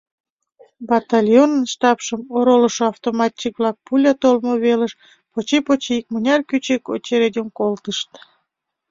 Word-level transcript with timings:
Батальонын 0.89 1.63
штабшым 1.71 2.21
оролышо 2.37 2.83
автоматчик-влак 2.91 3.75
пуля 3.85 4.13
толмо 4.21 4.53
велыш 4.63 4.93
поче-поче 5.31 5.93
икмыняр 5.99 6.41
кӱчык 6.49 6.83
очередьым 6.95 7.47
колтышт. 7.57 8.09